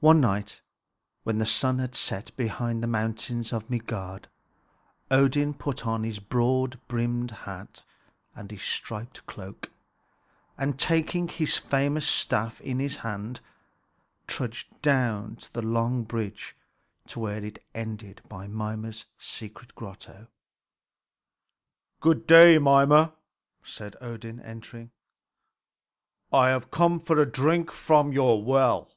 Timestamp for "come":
26.70-27.00